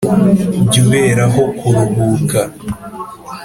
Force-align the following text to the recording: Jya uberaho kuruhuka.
Jya 0.67 0.79
uberaho 0.83 1.41
kuruhuka. 1.57 2.39